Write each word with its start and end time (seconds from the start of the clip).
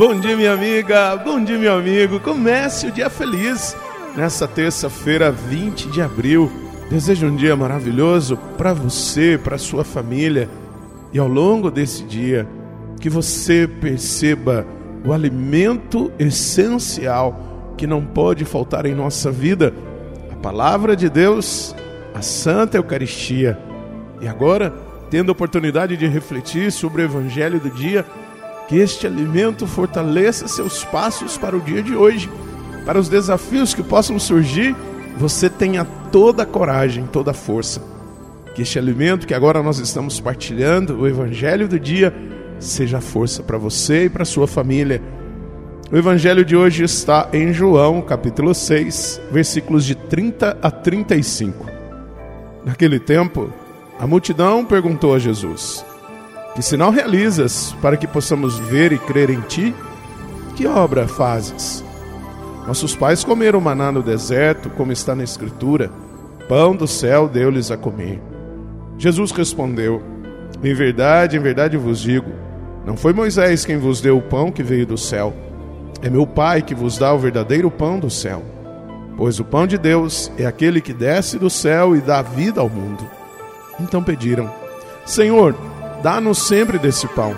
Bom 0.00 0.18
dia, 0.18 0.34
minha 0.34 0.54
amiga. 0.54 1.14
Bom 1.14 1.44
dia, 1.44 1.58
meu 1.58 1.74
amigo. 1.74 2.18
Comece 2.20 2.86
o 2.86 2.90
dia 2.90 3.10
feliz 3.10 3.76
nessa 4.16 4.48
terça-feira, 4.48 5.30
20 5.30 5.90
de 5.90 6.00
abril. 6.00 6.50
Desejo 6.88 7.26
um 7.26 7.36
dia 7.36 7.54
maravilhoso 7.54 8.38
para 8.56 8.72
você, 8.72 9.38
para 9.44 9.58
sua 9.58 9.84
família. 9.84 10.48
E 11.12 11.18
ao 11.18 11.28
longo 11.28 11.70
desse 11.70 12.02
dia, 12.02 12.48
que 12.98 13.10
você 13.10 13.68
perceba 13.68 14.66
o 15.04 15.12
alimento 15.12 16.10
essencial 16.18 17.74
que 17.76 17.86
não 17.86 18.02
pode 18.02 18.46
faltar 18.46 18.86
em 18.86 18.94
nossa 18.94 19.30
vida, 19.30 19.74
a 20.32 20.36
palavra 20.36 20.96
de 20.96 21.10
Deus, 21.10 21.76
a 22.14 22.22
Santa 22.22 22.78
Eucaristia. 22.78 23.58
E 24.18 24.26
agora, 24.26 24.72
tendo 25.10 25.28
a 25.28 25.32
oportunidade 25.32 25.94
de 25.94 26.06
refletir 26.06 26.72
sobre 26.72 27.02
o 27.02 27.04
evangelho 27.04 27.60
do 27.60 27.68
dia, 27.68 28.06
que 28.70 28.78
este 28.78 29.04
alimento 29.04 29.66
fortaleça 29.66 30.46
seus 30.46 30.84
passos 30.84 31.36
para 31.36 31.56
o 31.56 31.60
dia 31.60 31.82
de 31.82 31.96
hoje, 31.96 32.30
para 32.86 33.00
os 33.00 33.08
desafios 33.08 33.74
que 33.74 33.82
possam 33.82 34.16
surgir, 34.16 34.76
você 35.18 35.50
tenha 35.50 35.84
toda 35.84 36.44
a 36.44 36.46
coragem, 36.46 37.04
toda 37.04 37.32
a 37.32 37.34
força. 37.34 37.82
Que 38.54 38.62
este 38.62 38.78
alimento 38.78 39.26
que 39.26 39.34
agora 39.34 39.60
nós 39.60 39.80
estamos 39.80 40.20
partilhando, 40.20 41.00
o 41.00 41.08
evangelho 41.08 41.66
do 41.66 41.80
dia, 41.80 42.14
seja 42.60 43.00
força 43.00 43.42
para 43.42 43.58
você 43.58 44.04
e 44.04 44.08
para 44.08 44.24
sua 44.24 44.46
família. 44.46 45.02
O 45.90 45.96
evangelho 45.96 46.44
de 46.44 46.54
hoje 46.54 46.84
está 46.84 47.28
em 47.32 47.52
João, 47.52 48.00
capítulo 48.00 48.54
6, 48.54 49.20
versículos 49.32 49.84
de 49.84 49.96
30 49.96 50.58
a 50.62 50.70
35. 50.70 51.66
Naquele 52.64 53.00
tempo, 53.00 53.52
a 53.98 54.06
multidão 54.06 54.64
perguntou 54.64 55.12
a 55.12 55.18
Jesus: 55.18 55.84
que 56.60 56.66
sinal 56.66 56.90
realizas 56.90 57.74
para 57.80 57.96
que 57.96 58.06
possamos 58.06 58.58
ver 58.58 58.92
e 58.92 58.98
crer 58.98 59.30
em 59.30 59.40
ti? 59.40 59.74
Que 60.54 60.66
obra 60.66 61.08
fazes? 61.08 61.82
Nossos 62.66 62.94
pais 62.94 63.24
comeram 63.24 63.58
maná 63.62 63.90
no 63.90 64.02
deserto, 64.02 64.68
como 64.68 64.92
está 64.92 65.14
na 65.14 65.24
Escritura: 65.24 65.90
pão 66.50 66.76
do 66.76 66.86
céu 66.86 67.26
deu-lhes 67.26 67.70
a 67.70 67.78
comer. 67.78 68.20
Jesus 68.98 69.30
respondeu: 69.30 70.02
Em 70.62 70.74
verdade, 70.74 71.38
em 71.38 71.40
verdade 71.40 71.78
vos 71.78 71.98
digo, 71.98 72.30
não 72.84 72.94
foi 72.94 73.14
Moisés 73.14 73.64
quem 73.64 73.78
vos 73.78 74.02
deu 74.02 74.18
o 74.18 74.22
pão 74.22 74.52
que 74.52 74.62
veio 74.62 74.86
do 74.86 74.98
céu, 74.98 75.32
é 76.02 76.10
meu 76.10 76.26
Pai 76.26 76.60
que 76.60 76.74
vos 76.74 76.98
dá 76.98 77.10
o 77.14 77.18
verdadeiro 77.18 77.70
pão 77.70 77.98
do 77.98 78.10
céu. 78.10 78.42
Pois 79.16 79.40
o 79.40 79.44
pão 79.46 79.66
de 79.66 79.78
Deus 79.78 80.30
é 80.36 80.44
aquele 80.44 80.82
que 80.82 80.92
desce 80.92 81.38
do 81.38 81.48
céu 81.48 81.96
e 81.96 82.02
dá 82.02 82.20
vida 82.20 82.60
ao 82.60 82.68
mundo. 82.68 83.08
Então 83.80 84.02
pediram: 84.02 84.52
Senhor, 85.06 85.56
Dá-nos 86.02 86.38
sempre 86.38 86.78
desse 86.78 87.06
pão. 87.08 87.36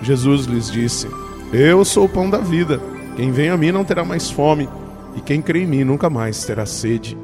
Jesus 0.00 0.46
lhes 0.46 0.70
disse: 0.70 1.08
Eu 1.52 1.84
sou 1.84 2.04
o 2.04 2.08
pão 2.08 2.30
da 2.30 2.38
vida. 2.38 2.80
Quem 3.16 3.32
vem 3.32 3.48
a 3.48 3.56
mim 3.56 3.72
não 3.72 3.84
terá 3.84 4.04
mais 4.04 4.30
fome, 4.30 4.68
e 5.16 5.20
quem 5.20 5.40
crê 5.40 5.62
em 5.62 5.66
mim 5.66 5.84
nunca 5.84 6.10
mais 6.10 6.44
terá 6.44 6.66
sede. 6.66 7.18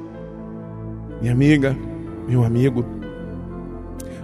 Minha 1.21 1.33
amiga, 1.33 1.77
meu 2.27 2.43
amigo, 2.43 2.85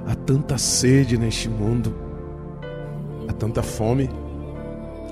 há 0.06 0.14
tanta 0.14 0.56
sede 0.56 1.18
neste 1.18 1.48
mundo, 1.48 1.94
há 3.28 3.32
tanta 3.34 3.62
fome, 3.62 4.08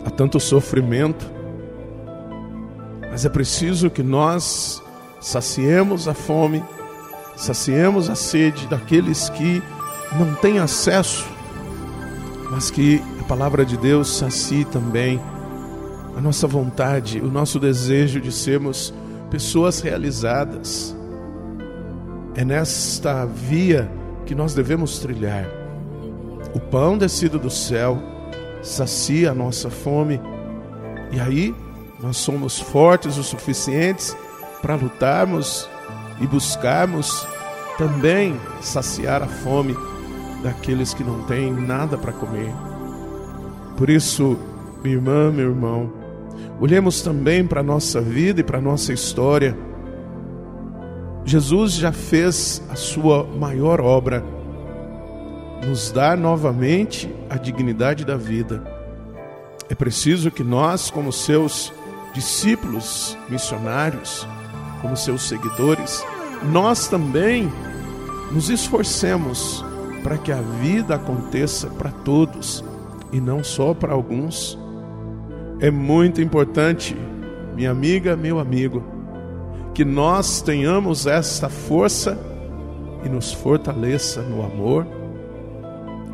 há 0.04 0.10
tanto 0.10 0.40
sofrimento, 0.40 1.30
mas 3.10 3.26
é 3.26 3.28
preciso 3.28 3.90
que 3.90 4.02
nós 4.02 4.82
saciemos 5.20 6.08
a 6.08 6.14
fome, 6.14 6.64
saciemos 7.36 8.08
a 8.08 8.14
sede 8.14 8.66
daqueles 8.66 9.28
que 9.28 9.62
não 10.18 10.34
têm 10.36 10.58
acesso 10.58 11.35
mas 12.56 12.70
que 12.70 13.02
a 13.20 13.24
palavra 13.24 13.66
de 13.66 13.76
Deus 13.76 14.16
sacie 14.16 14.64
também 14.64 15.20
a 16.16 16.22
nossa 16.22 16.46
vontade, 16.46 17.20
o 17.20 17.26
nosso 17.26 17.60
desejo 17.60 18.18
de 18.18 18.32
sermos 18.32 18.94
pessoas 19.28 19.80
realizadas. 19.80 20.96
É 22.34 22.46
nesta 22.46 23.26
via 23.26 23.90
que 24.24 24.34
nós 24.34 24.54
devemos 24.54 24.98
trilhar. 24.98 25.46
O 26.54 26.58
pão 26.58 26.96
descido 26.96 27.38
do 27.38 27.50
céu 27.50 28.02
sacia 28.62 29.32
a 29.32 29.34
nossa 29.34 29.68
fome, 29.68 30.18
e 31.12 31.20
aí 31.20 31.54
nós 32.00 32.16
somos 32.16 32.58
fortes 32.58 33.18
o 33.18 33.22
suficientes 33.22 34.16
para 34.62 34.76
lutarmos 34.76 35.68
e 36.22 36.26
buscarmos 36.26 37.26
também 37.76 38.34
saciar 38.62 39.22
a 39.22 39.26
fome 39.26 39.76
daqueles 40.46 40.94
que 40.94 41.02
não 41.02 41.24
têm 41.24 41.52
nada 41.52 41.98
para 41.98 42.12
comer. 42.12 42.54
Por 43.76 43.90
isso, 43.90 44.38
minha 44.82 44.94
irmã, 44.94 45.32
meu 45.32 45.50
irmão, 45.50 45.92
olhemos 46.60 47.02
também 47.02 47.44
para 47.44 47.60
a 47.60 47.64
nossa 47.64 48.00
vida 48.00 48.40
e 48.40 48.44
para 48.44 48.58
a 48.58 48.62
nossa 48.62 48.92
história. 48.92 49.58
Jesus 51.24 51.72
já 51.72 51.90
fez 51.90 52.62
a 52.70 52.76
sua 52.76 53.24
maior 53.24 53.80
obra, 53.80 54.22
nos 55.66 55.90
dar 55.90 56.16
novamente 56.16 57.12
a 57.28 57.36
dignidade 57.36 58.04
da 58.04 58.16
vida. 58.16 58.62
É 59.68 59.74
preciso 59.74 60.30
que 60.30 60.44
nós, 60.44 60.92
como 60.92 61.12
seus 61.12 61.72
discípulos 62.14 63.18
missionários, 63.28 64.24
como 64.80 64.96
seus 64.96 65.22
seguidores, 65.22 66.04
nós 66.52 66.86
também 66.86 67.52
nos 68.30 68.48
esforcemos 68.48 69.65
para 70.06 70.18
que 70.18 70.30
a 70.30 70.40
vida 70.40 70.94
aconteça 70.94 71.66
para 71.66 71.90
todos 71.90 72.62
e 73.12 73.20
não 73.20 73.42
só 73.42 73.74
para 73.74 73.92
alguns. 73.92 74.56
É 75.58 75.68
muito 75.68 76.22
importante, 76.22 76.96
minha 77.56 77.72
amiga, 77.72 78.16
meu 78.16 78.38
amigo, 78.38 78.84
que 79.74 79.84
nós 79.84 80.40
tenhamos 80.40 81.08
esta 81.08 81.48
força 81.48 82.16
e 83.04 83.08
nos 83.08 83.32
fortaleça 83.32 84.22
no 84.22 84.44
amor 84.44 84.86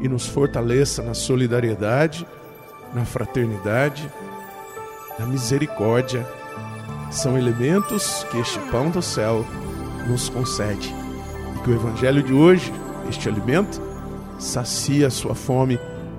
e 0.01 0.09
nos 0.09 0.27
fortaleça 0.27 1.03
na 1.03 1.13
solidariedade, 1.13 2.27
na 2.95 3.05
fraternidade, 3.05 4.11
na 5.19 5.27
misericórdia. 5.27 6.27
São 7.11 7.37
elementos 7.37 8.25
que 8.31 8.39
este 8.39 8.59
pão 8.71 8.89
do 8.89 9.03
céu 9.03 9.45
nos 10.09 10.31
concede. 10.31 10.95
E 11.55 11.59
que 11.63 11.71
o 11.71 11.75
evangelho 11.75 12.23
de 12.23 12.33
hoje 12.33 12.73
este 13.13 13.29
alimento, 13.29 13.81
sacia 14.39 15.07
a 15.07 15.11
sua 15.11 15.35
fome 15.35 15.79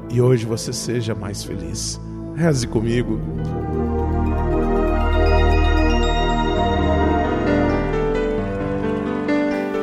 e 0.10 0.22
hoje 0.22 0.46
você 0.46 0.72
seja 0.72 1.16
mais 1.16 1.44
feliz. 1.44 2.00
Reze 2.36 2.68
comigo. 2.68 3.20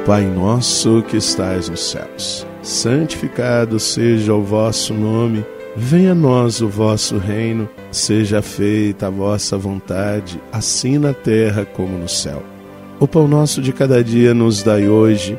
Pai 0.06 0.24
nosso 0.24 1.02
que 1.02 1.16
estais 1.16 1.68
nos 1.68 1.90
céus, 1.90 2.46
santificado 2.62 3.78
seja 3.78 4.34
o 4.34 4.42
vosso 4.42 4.94
nome. 4.94 5.44
Venha 5.76 6.12
a 6.12 6.14
nós 6.14 6.60
o 6.60 6.68
vosso 6.68 7.16
reino, 7.18 7.68
seja 7.92 8.42
feita 8.42 9.06
a 9.06 9.10
vossa 9.10 9.56
vontade, 9.56 10.40
assim 10.52 10.98
na 10.98 11.14
terra 11.14 11.64
como 11.64 11.96
no 11.96 12.08
céu. 12.08 12.42
O 12.98 13.06
pão 13.06 13.28
nosso 13.28 13.62
de 13.62 13.72
cada 13.72 14.02
dia 14.02 14.34
nos 14.34 14.62
dai 14.62 14.88
hoje 14.88 15.38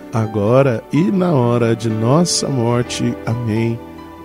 agora 0.13 0.83
e 0.91 1.11
na 1.11 1.33
hora 1.33 1.75
de 1.75 1.89
nossa 1.89 2.47
morte. 2.47 3.15
Amém. 3.25 3.79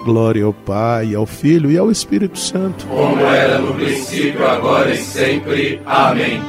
Glória 0.04 0.44
ao 0.44 0.52
Pai, 0.52 1.14
ao 1.14 1.26
Filho 1.26 1.70
e 1.70 1.76
ao 1.76 1.90
Espírito 1.90 2.38
Santo. 2.38 2.86
Como 2.86 3.20
era 3.24 3.58
no 3.58 3.74
princípio, 3.74 4.46
agora 4.46 4.92
e 4.92 4.98
sempre. 4.98 5.80
Amém. 5.84 6.40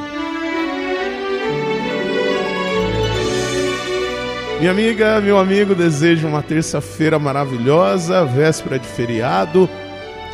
Minha 4.60 4.72
amiga, 4.72 5.20
meu 5.20 5.38
amigo, 5.38 5.74
desejo 5.74 6.26
uma 6.26 6.42
terça-feira 6.42 7.18
maravilhosa, 7.18 8.24
véspera 8.24 8.78
de 8.78 8.86
feriado. 8.86 9.68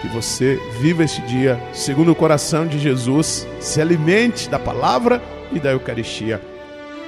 Que 0.01 0.09
você 0.09 0.59
viva 0.81 1.03
este 1.03 1.23
dia 1.23 1.59
segundo 1.73 2.13
o 2.13 2.15
coração 2.15 2.67
de 2.67 2.79
Jesus, 2.79 3.47
se 3.61 3.81
alimente 3.81 4.49
da 4.51 4.59
palavra 4.59 5.23
e 5.53 5.59
da 5.59 5.73
Eucaristia. 5.73 6.54